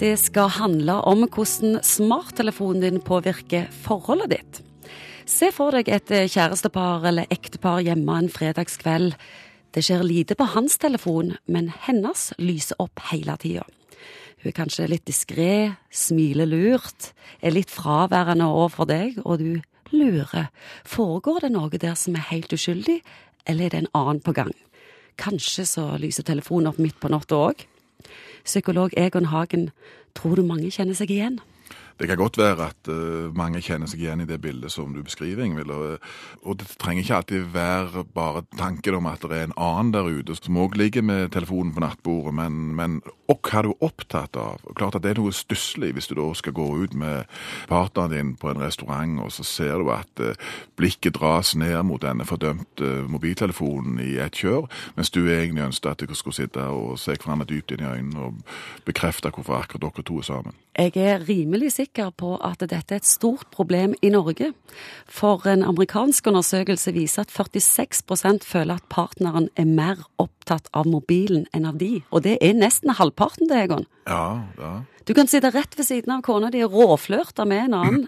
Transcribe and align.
Det 0.00 0.14
skal 0.16 0.48
handle 0.56 0.94
om 1.04 1.26
hvordan 1.28 1.74
smarttelefonen 1.84 2.80
din 2.80 3.02
påvirker 3.04 3.66
forholdet 3.84 4.30
ditt. 4.32 4.60
Se 5.28 5.50
for 5.52 5.76
deg 5.76 5.90
et 5.92 6.08
kjærestepar 6.08 7.04
eller 7.10 7.28
ektepar 7.28 7.82
hjemme 7.84 8.14
en 8.16 8.30
fredagskveld. 8.32 9.12
Det 9.76 9.82
skjer 9.84 10.00
lite 10.06 10.38
på 10.40 10.46
hans 10.54 10.78
telefon, 10.80 11.34
men 11.44 11.68
hennes 11.84 12.30
lyser 12.40 12.80
opp 12.80 13.02
hele 13.10 13.34
tida. 13.42 13.66
Hun 14.40 14.48
er 14.48 14.56
kanskje 14.56 14.88
litt 14.88 15.04
diskré, 15.04 15.76
smiler 15.92 16.48
lurt, 16.48 17.10
er 17.44 17.52
litt 17.52 17.68
fraværende 17.68 18.46
overfor 18.48 18.88
deg, 18.88 19.18
og 19.26 19.44
du 19.44 19.60
lurer. 19.92 20.48
Foregår 20.88 21.44
det 21.44 21.52
noe 21.52 21.76
der 21.76 21.92
som 21.92 22.16
er 22.16 22.24
helt 22.30 22.56
uskyldig, 22.56 23.02
eller 23.44 23.68
er 23.68 23.76
det 23.76 23.82
en 23.82 23.92
annen 24.00 24.24
på 24.24 24.32
gang? 24.32 24.56
Kanskje 25.20 25.68
så 25.68 25.86
lyser 26.00 26.24
telefonen 26.24 26.72
opp 26.72 26.80
midt 26.80 26.96
på 27.04 27.12
natta 27.12 27.36
òg? 27.50 27.66
Psykolog 28.44 28.94
Egon 28.96 29.28
Hagen, 29.30 29.70
tror 30.16 30.38
du 30.38 30.46
mange 30.46 30.70
kjenner 30.74 30.96
seg 30.98 31.12
igjen? 31.14 31.38
Det 32.00 32.08
kan 32.08 32.16
godt 32.16 32.38
være 32.38 32.64
at 32.70 32.88
uh, 32.88 33.28
mange 33.36 33.60
kjenner 33.60 33.88
seg 33.90 34.00
igjen 34.00 34.22
i 34.24 34.28
det 34.28 34.38
bildet 34.40 34.72
som 34.72 34.94
du 34.96 35.02
beskriver, 35.04 35.44
Ingvild. 35.44 35.68
Og, 35.68 35.98
og, 36.40 36.54
det 36.56 36.68
trenger 36.80 37.04
ikke 37.04 37.16
alltid 37.18 37.50
være 37.52 38.04
bare 38.14 38.42
tanken 38.56 38.96
om 38.96 39.08
at 39.10 39.20
det 39.20 39.36
er 39.36 39.48
en 39.50 39.58
annen 39.60 39.90
der 39.92 40.08
ute 40.08 40.32
som 40.38 40.56
òg 40.56 40.78
ligger 40.80 41.04
med 41.04 41.34
telefonen 41.34 41.74
på 41.76 41.82
nattbordet, 41.84 42.32
men, 42.38 42.72
men 42.78 42.94
og 43.28 43.44
hva 43.44 43.62
du 43.66 43.74
opptatt 43.84 44.38
av. 44.40 44.64
Klart 44.78 44.96
at 44.96 45.04
Det 45.04 45.12
er 45.12 45.20
noe 45.20 45.34
stusslig 45.34 45.92
hvis 45.96 46.08
du 46.08 46.16
da 46.16 46.24
skal 46.36 46.56
gå 46.56 46.66
ut 46.84 46.96
med 46.96 47.28
partneren 47.68 48.14
din 48.14 48.32
på 48.40 48.48
en 48.48 48.64
restaurant, 48.64 49.20
og 49.20 49.32
så 49.36 49.44
ser 49.44 49.84
du 49.84 49.92
at 49.92 50.24
uh, 50.24 50.32
blikket 50.80 51.18
dras 51.20 51.52
ned 51.52 51.82
mot 51.84 52.00
denne 52.00 52.24
fordømte 52.24 53.04
mobiltelefonen 53.12 54.00
i 54.00 54.16
et 54.24 54.40
kjør, 54.40 54.70
mens 54.96 55.12
du 55.12 55.20
egentlig 55.26 55.68
ønsket 55.68 55.92
at 55.92 56.00
dere 56.06 56.16
skulle 56.16 56.40
sitte 56.40 56.64
og 56.64 56.96
se 56.96 57.18
hverandre 57.20 57.50
dypt 57.52 57.76
inn 57.76 57.84
i 57.84 57.92
øynene 57.92 58.26
og 58.30 58.40
bekrefte 58.88 59.28
hvorfor 59.28 59.60
akkurat 59.60 59.84
dere 59.84 60.08
to 60.08 60.18
er 60.24 60.28
sammen. 60.32 60.56
Jeg 60.78 60.96
er 60.96 61.28
rimelig 61.28 61.74
sikker 61.74 61.89
på 61.94 62.36
at 62.44 62.60
dette 62.60 62.94
er 62.94 63.00
et 63.00 63.06
stort 63.06 63.50
problem 63.50 63.94
i 64.02 64.08
Norge. 64.08 64.52
For 65.06 65.46
en 65.46 65.62
amerikansk 65.62 66.26
undersøkelse 66.26 66.92
viser 66.92 67.22
at 67.22 67.30
46% 67.30 68.44
føler 68.44 68.78
at 68.78 68.86
partneren 68.88 69.48
er 69.56 69.64
mer 69.66 69.96
opptatt 70.18 70.68
av 70.72 70.86
mobilen 70.86 71.46
enn 71.52 71.66
av 71.66 71.78
de. 71.78 72.02
Og 72.10 72.22
det 72.22 72.38
er 72.40 72.54
nesten 72.54 72.94
halvparten, 72.94 73.48
det, 73.48 73.64
Egon. 73.64 73.86
Ja, 74.06 74.42
ja. 74.58 74.82
Du 75.06 75.14
kan 75.14 75.26
sitte 75.26 75.50
rett 75.50 75.74
ved 75.76 75.86
siden 75.88 76.12
av 76.12 76.22
kona 76.22 76.50
di 76.50 76.62
og 76.62 76.72
råflørte 76.72 77.44
med 77.44 77.64
en 77.64 77.74
annen. 77.74 78.06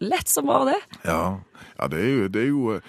Lett 0.00 0.28
som 0.28 0.46
bare 0.46 0.72
det. 0.72 0.80
Ja, 1.04 1.40
ja 1.76 1.88
det 1.92 2.00
er 2.00 2.10
jo, 2.10 2.28
det 2.28 2.42
er 2.42 2.48
jo 2.50 2.80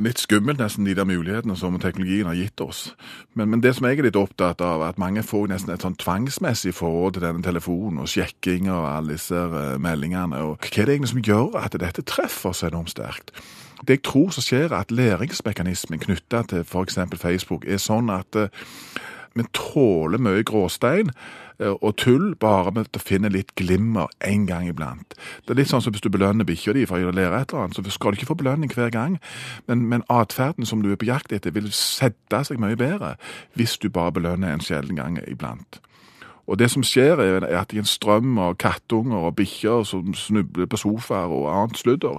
litt 0.00 0.18
skummelt, 0.18 0.58
nesten, 0.58 0.86
de 0.88 0.94
der 0.96 1.06
mulighetene 1.06 1.56
som 1.58 1.76
teknologien 1.78 2.26
har 2.26 2.38
gitt 2.38 2.60
oss. 2.64 2.88
Men, 3.34 3.50
men, 3.52 3.62
det 3.62 3.76
som 3.76 3.86
jeg 3.86 4.00
er 4.00 4.08
litt 4.08 4.18
opptatt 4.18 4.62
av, 4.64 4.82
er 4.82 4.94
at 4.94 5.00
mange 5.00 5.22
får 5.26 5.50
nesten 5.52 5.74
et 5.74 5.84
sånn 5.84 5.98
tvangsmessig 6.00 6.74
forhold 6.74 7.16
til 7.16 7.26
denne 7.26 7.44
telefonen 7.44 8.02
og 8.02 8.10
sjekking 8.10 8.70
og 8.72 8.88
alle 8.90 9.14
disse 9.14 9.38
uh, 9.38 9.76
meldingene. 9.82 10.42
Og 10.42 10.58
hva 10.58 10.72
er 10.72 10.88
det 10.90 10.96
egentlig 10.96 11.14
som 11.14 11.24
gjør 11.30 11.58
at 11.62 11.78
dette 11.80 12.06
treffer 12.10 12.56
så 12.56 12.70
enormt 12.70 12.94
sterkt? 12.94 13.34
Det 13.84 13.98
jeg 13.98 14.04
tror 14.06 14.30
som 14.32 14.44
skjer, 14.44 14.70
er 14.70 14.80
at 14.80 14.94
læringsmekanismen 14.94 16.02
knytta 16.02 16.44
til 16.48 16.64
f.eks. 16.64 16.98
Facebook 17.20 17.66
er 17.68 17.82
sånn 17.82 18.10
at 18.14 18.38
uh, 18.38 18.48
vi 19.34 19.46
tåler 19.56 20.22
mye 20.22 20.44
gråstein 20.46 21.10
eh, 21.58 21.74
og 21.74 21.96
tull 22.00 22.34
bare 22.40 22.72
med 22.74 22.94
å 22.94 23.02
finne 23.02 23.32
litt 23.32 23.54
glimmer 23.58 24.12
en 24.24 24.46
gang 24.46 24.68
iblant. 24.70 25.16
Det 25.44 25.54
er 25.54 25.60
litt 25.62 25.72
sånn 25.72 25.82
som 25.84 25.94
hvis 25.94 26.04
du 26.04 26.10
belønner 26.14 26.46
bikkja 26.48 26.76
di 26.76 26.86
for 26.90 27.02
å 27.02 27.14
lære 27.14 27.40
et 27.42 27.54
eller 27.54 27.68
annet, 27.68 27.78
så 27.78 27.96
skal 27.96 28.14
du 28.14 28.20
ikke 28.20 28.30
få 28.32 28.38
belønning 28.42 28.74
hver 28.74 28.92
gang. 28.94 29.18
Men, 29.70 29.86
men 29.90 30.06
atferden 30.12 30.68
som 30.68 30.84
du 30.84 30.92
er 30.92 31.00
på 31.00 31.10
jakt 31.10 31.34
etter, 31.34 31.54
vil 31.54 31.72
sette 31.74 32.44
seg 32.46 32.62
mye 32.62 32.78
bedre 32.78 33.16
hvis 33.58 33.78
du 33.82 33.90
bare 33.90 34.14
belønner 34.14 34.54
en 34.54 34.64
sjelden 34.64 35.00
gang 35.00 35.18
iblant. 35.26 35.82
Og 36.46 36.58
det 36.58 36.70
som 36.70 36.84
skjer, 36.84 37.20
er 37.20 37.46
at 37.58 37.72
i 37.72 37.80
en 37.80 37.88
strøm 37.88 38.38
av 38.38 38.56
kattunger 38.60 39.28
og 39.28 39.36
bikkjer 39.38 39.84
som 39.88 40.14
snubler 40.14 40.68
på 40.70 40.80
sofaer 40.80 41.32
og 41.32 41.48
annet 41.52 41.80
sludder, 41.80 42.18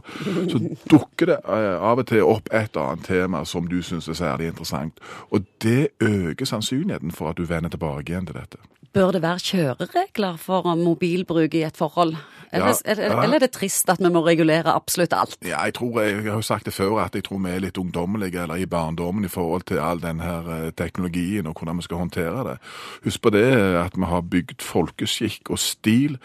så 0.51 0.61
dukker 0.91 1.31
det 1.31 1.39
eh, 1.45 1.75
av 1.77 2.01
og 2.01 2.07
til 2.09 2.25
opp 2.25 2.49
et 2.53 2.77
annet 2.79 3.05
tema 3.05 3.43
som 3.45 3.69
du 3.69 3.81
syns 3.85 4.09
er 4.09 4.17
særlig 4.17 4.49
interessant. 4.53 4.99
Og 5.29 5.45
det 5.63 5.93
øker 6.01 6.45
sannsynligheten 6.45 7.11
for 7.11 7.29
at 7.29 7.37
du 7.37 7.45
vender 7.45 7.69
tilbake 7.69 8.11
igjen 8.11 8.25
til 8.25 8.39
dette. 8.39 8.61
Bør 8.95 9.11
det 9.11 9.19
være 9.21 9.43
kjøreregler 9.43 10.37
for 10.39 10.71
mobilbruk 10.79 11.53
i 11.53 11.65
et 11.67 11.75
forhold? 11.75 12.15
Eller, 12.55 12.67
ja, 12.85 12.93
ja. 12.95 13.23
eller, 13.23 13.33
er 13.35 13.43
det 13.43 13.49
trist 13.51 13.89
at 13.91 13.99
vi 13.99 14.07
må 14.13 14.21
regulere 14.23 14.71
absolutt 14.71 15.11
alt? 15.13 15.35
Ja, 15.43 15.65
jeg 15.67 15.73
tror, 15.75 15.99
jeg, 15.99 16.13
jeg 16.23 16.31
har 16.31 16.39
jo 16.39 16.45
sagt 16.45 16.69
det 16.69 16.73
før, 16.73 17.01
at 17.03 17.15
jeg 17.15 17.25
tror 17.27 17.41
vi 17.43 17.51
er 17.51 17.63
litt 17.65 17.79
ungdommelige 17.81 18.45
eller 18.45 18.61
i 18.61 18.67
barndommen 18.69 19.27
i 19.27 19.31
forhold 19.31 19.65
til 19.67 19.81
all 19.83 19.99
denne 19.99 20.23
her 20.23 20.71
teknologien 20.79 21.49
og 21.51 21.57
hvordan 21.59 21.81
vi 21.81 21.87
skal 21.89 22.03
håndtere 22.05 22.45
det. 22.47 22.55
Husk 23.03 23.21
på 23.21 23.33
det 23.35 23.43
at 23.81 23.99
vi 23.99 24.07
har 24.07 24.23
bygd 24.31 24.63
folkeskikk 24.63 25.51
og 25.51 25.59
stil 25.59 26.15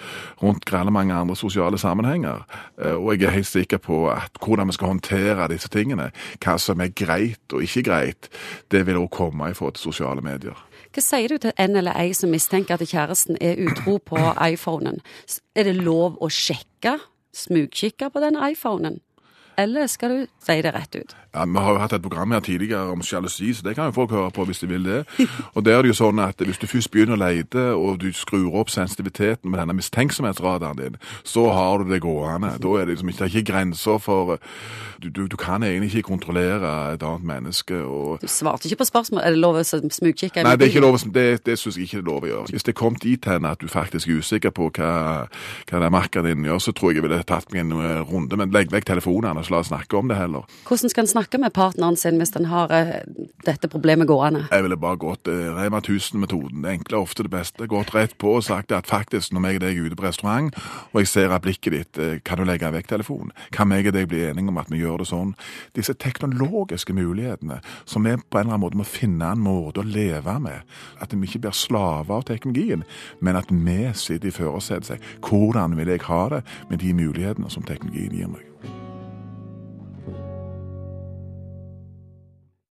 rundt 0.42 0.69
grelle 0.70 0.94
mange 0.94 1.14
andre 1.14 1.36
sosiale 1.36 1.78
sammenhenger. 1.78 2.47
Eh, 2.78 2.94
og 2.94 3.16
jeg 3.19 3.26
er 3.26 3.38
helt 3.41 3.50
sikker 3.50 3.82
på 3.82 4.04
at 4.14 4.38
hvordan 4.44 4.70
vi 4.70 4.78
skal 4.78 4.94
håndtere 4.94 5.50
disse 5.50 5.69
tingene, 5.69 6.12
hva 6.38 6.59
som 6.62 6.80
er 6.80 6.94
greit 6.94 7.50
og 7.50 7.66
ikke 7.66 7.88
greit, 7.91 8.30
det 8.70 8.86
vil 8.86 9.03
også 9.03 9.16
komme 9.25 9.50
i 9.50 9.59
forhold 9.59 9.75
til 9.75 9.91
sosiale 9.91 10.22
medier. 10.22 10.69
Hva 10.91 11.03
sier 11.05 11.31
du 11.31 11.39
til 11.39 11.53
en 11.55 11.78
eller 11.78 11.95
ei 11.95 12.11
som 12.19 12.33
mistenker 12.34 12.75
at 12.75 12.89
kjæresten 12.91 13.37
er 13.41 13.61
utro 13.62 14.01
på 14.03 14.19
iPhonen? 14.43 14.99
Er 15.55 15.69
det 15.69 15.77
lov 15.78 16.17
å 16.19 16.27
sjekke, 16.27 16.97
smugkikke 17.31 18.09
på 18.11 18.23
den 18.25 18.34
iPhonen? 18.34 18.99
Eller 19.60 19.87
skal 19.91 20.15
du 20.15 20.21
si 20.41 20.56
det 20.65 20.72
rett 20.75 20.94
ut? 20.97 21.15
Ja, 21.34 21.44
Vi 21.44 21.59
har 21.59 21.72
jo 21.72 21.78
hatt 21.78 21.93
et 21.93 22.03
program 22.03 22.32
her 22.32 22.41
tidligere 22.41 22.91
om 22.91 23.03
sjalusi, 23.03 23.53
så 23.54 23.62
det 23.62 23.76
kan 23.76 23.84
jo 23.91 23.93
folk 23.94 24.10
høre 24.10 24.31
på 24.34 24.44
hvis 24.44 24.59
de 24.59 24.66
vil 24.66 24.84
det. 24.84 25.04
Og 25.54 25.65
der 25.65 25.78
er 25.78 25.82
det 25.82 25.93
jo 25.93 25.98
sånn 26.00 26.19
at 26.19 26.41
Hvis 26.41 26.59
du 26.59 26.66
først 26.66 26.91
begynner 26.91 27.15
å 27.15 27.21
lete, 27.21 27.62
og 27.76 28.00
du 28.00 28.10
skrur 28.12 28.56
opp 28.59 28.71
sensitiviteten 28.71 29.50
med 29.50 29.60
denne 29.60 29.76
mistenksomhetsradaren 29.76 30.78
din, 30.78 30.97
så 31.25 31.50
har 31.53 31.78
du 31.78 31.93
det 31.93 32.00
gående. 32.03 32.56
Da 32.59 32.72
er 32.78 32.87
det 32.88 32.97
liksom 32.97 33.12
ikke, 33.12 33.25
det 33.25 33.34
ikke 33.34 33.53
grenser 33.53 33.98
for 33.98 34.38
du, 35.03 35.09
du, 35.09 35.26
du, 35.26 35.37
kan 35.37 35.62
egentlig 35.62 35.94
ikke 35.94 36.09
kontrollere 36.09 36.94
et 36.94 37.03
annet 37.03 37.25
menneske. 37.25 37.77
Og... 37.84 38.19
Du 38.22 38.28
svarte 38.28 38.69
ikke 38.69 38.81
på 38.82 38.88
spørsmål. 38.91 39.22
Er 39.25 39.37
det 39.37 39.41
lov 39.41 39.60
å 39.60 39.65
smugkikke? 39.65 40.42
Nei, 40.44 40.56
det 40.56 40.66
er 40.66 40.72
ikke 40.72 40.84
lov, 40.84 40.98
det, 41.15 41.27
det 41.47 41.59
syns 41.60 41.78
jeg 41.78 41.88
ikke 41.88 42.00
det 42.00 42.04
er 42.04 42.10
lov 42.10 42.27
å 42.27 42.31
gjøre. 42.32 42.47
Hvis 42.56 42.66
det 42.66 42.75
kom 42.78 42.98
dit 43.00 43.31
hen 43.31 43.48
at 43.48 43.60
du 43.60 43.69
faktisk 43.71 44.09
er 44.09 44.21
usikker 44.21 44.54
på 44.56 44.71
hva, 44.77 44.92
hva 45.71 45.82
det 45.84 45.92
makka 45.94 46.25
din 46.27 46.44
gjør, 46.48 46.60
så 46.66 46.75
tror 46.77 46.92
jeg 46.92 47.00
jeg 47.00 47.06
ville 47.06 47.22
tatt 47.28 47.53
meg 47.54 47.65
en 47.65 47.77
eh, 47.78 48.03
runde. 48.10 48.41
Men 48.41 48.53
legg 48.54 48.72
vekk 48.72 48.91
telefonene, 48.91 49.44
la 49.50 49.61
oss 49.62 49.71
snakke 49.71 49.97
om 49.97 50.09
det 50.11 50.19
heller. 50.19 50.47
Hvordan 50.69 50.93
skal 50.93 51.05
en 51.05 51.11
snakke 51.11 51.41
med 51.43 51.53
partneren 51.56 51.97
sin 51.97 52.21
hvis 52.21 52.33
en 52.38 52.49
har 52.50 52.72
uh, 52.72 52.93
dette 53.47 53.71
problemet 53.71 54.09
gående? 54.09 54.47
Jeg 54.50 54.65
ville 54.66 54.78
bare 54.81 55.00
gått 55.00 55.31
uh, 55.31 55.55
Rema 55.56 55.81
1000-metoden. 55.81 56.62
Det 56.65 56.75
enkle 56.77 56.99
er 56.99 57.05
ofte 57.05 57.27
det 57.27 57.33
beste. 57.33 57.69
Gått 57.71 57.94
rett 57.94 58.16
på 58.19 58.37
og 58.39 58.44
sagt 58.47 58.72
at 58.72 58.91
faktisk, 58.91 59.33
når 59.33 59.49
jeg 59.49 59.60
og 59.60 59.65
deg 59.66 59.77
er 59.77 59.89
ute 59.89 59.99
på 59.99 60.06
restaurant, 60.06 60.55
og 60.93 61.00
jeg 61.03 61.10
ser 61.12 61.34
at 61.34 61.44
blikket 61.44 61.77
ditt 61.77 62.00
uh, 62.00 62.16
Kan 62.25 62.41
du 62.41 62.47
legge 62.49 62.71
vekk 62.72 62.91
telefonen? 62.91 63.34
Kan 63.55 63.72
jeg 63.75 63.91
og 63.91 63.97
deg 63.97 64.09
bli 64.10 64.25
enige 64.28 64.53
om 64.53 64.60
at 64.62 64.71
vi 64.72 64.83
gjør 64.83 65.03
det 65.03 65.10
sånn? 65.10 65.34
Disse 65.77 65.94
teknologiske 65.94 66.94
mulighetene 66.97 67.60
som 67.84 68.06
vi 68.06 68.16
på 68.16 68.39
en 68.39 68.47
eller 68.47 68.56
annen 68.56 68.65
måte 68.65 68.81
må 68.81 68.87
finne 68.89 69.33
en 69.33 69.43
måte 69.44 69.83
å 69.83 69.87
leve 69.87 70.37
med. 70.43 70.66
At 71.00 71.15
vi 71.15 71.27
ikke 71.27 71.44
blir 71.47 71.56
slaver 71.56 72.21
av 72.21 72.27
teknologien, 72.28 72.84
men 73.21 73.39
at 73.39 73.50
vi 73.50 73.81
sitter 73.94 74.31
i 74.31 74.34
førersetet 74.34 75.10
hvordan 75.27 75.77
vil 75.78 75.94
jeg 75.94 76.06
ha 76.09 76.22
det 76.37 76.44
med 76.71 76.83
de 76.84 76.94
mulighetene 76.97 77.50
som 77.50 77.66
teknologien 77.66 78.16
gir 78.16 78.31
meg. 78.31 78.79